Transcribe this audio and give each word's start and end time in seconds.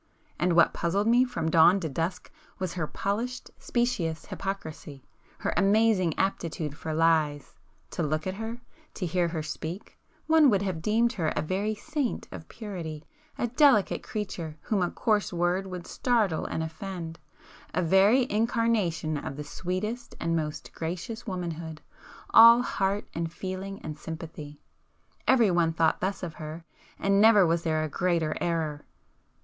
And 0.39 0.53
what 0.53 0.73
puzzled 0.73 1.05
me 1.05 1.23
from 1.23 1.51
dawn 1.51 1.79
to 1.81 1.87
dusk 1.87 2.31
was 2.57 2.73
her 2.73 2.87
polished, 2.87 3.51
specious 3.59 4.25
hypocrisy,—her 4.25 5.53
amazing 5.55 6.17
aptitude 6.17 6.75
for 6.75 6.91
lies! 6.91 7.53
To 7.91 8.01
look 8.01 8.25
at 8.25 8.33
her,—to 8.33 9.05
hear 9.05 9.27
her 9.27 9.43
speak,—one 9.43 10.49
would 10.49 10.63
have 10.63 10.81
deemed 10.81 11.13
her 11.13 11.27
a 11.35 11.43
very 11.43 11.75
saint 11.75 12.27
of 12.31 12.47
purity,—a 12.49 13.47
delicate 13.49 14.01
creature 14.01 14.57
whom 14.61 14.81
a 14.81 14.89
coarse 14.89 15.31
word 15.31 15.67
would 15.67 15.85
startle 15.85 16.47
and 16.47 16.63
offend,—a 16.63 17.81
very 17.83 18.25
incarnation 18.27 19.17
of 19.19 19.35
the 19.37 19.43
sweetest 19.43 20.15
and 20.19 20.35
most 20.35 20.73
gracious 20.73 21.27
womanhood,—all 21.27 22.63
heart 22.63 23.07
and 23.13 23.31
feeling 23.31 23.79
and 23.83 23.99
sympathy. 23.99 24.59
Everyone 25.27 25.71
thought 25.71 26.01
thus 26.01 26.23
of 26.23 26.33
her,—and 26.33 27.21
never 27.21 27.45
was 27.45 27.61
there 27.61 27.83
a 27.83 27.87
greater 27.87 28.35
error. 28.41 28.83